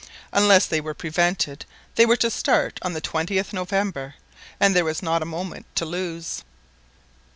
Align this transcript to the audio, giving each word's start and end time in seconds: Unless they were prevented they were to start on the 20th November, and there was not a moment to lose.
Unless 0.33 0.65
they 0.65 0.81
were 0.81 0.95
prevented 0.95 1.63
they 1.93 2.07
were 2.07 2.17
to 2.17 2.31
start 2.31 2.79
on 2.81 2.93
the 2.93 3.01
20th 3.01 3.53
November, 3.53 4.15
and 4.59 4.75
there 4.75 4.83
was 4.83 5.03
not 5.03 5.21
a 5.21 5.25
moment 5.25 5.67
to 5.75 5.85
lose. 5.85 6.43